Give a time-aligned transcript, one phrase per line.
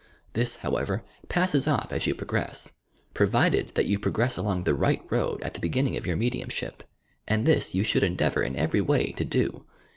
[0.33, 2.71] This, however, passes off as you progress,—
[3.13, 6.81] provided that you progress along the right road at the beginning of your mediumship,
[7.27, 9.63] and this you should endeavour in every way to do.